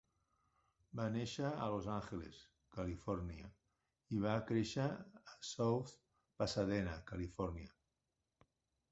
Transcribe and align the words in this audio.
Va 0.99 1.03
néixer 1.15 1.49
a 1.65 1.65
Los 1.73 1.89
Angeles, 1.95 2.39
Califòrnia 2.77 3.49
i 4.15 4.21
va 4.23 4.33
créixer 4.51 4.85
a 5.19 5.35
South 5.49 5.93
Pasadena, 6.41 6.95
Califòrnia. 7.13 8.49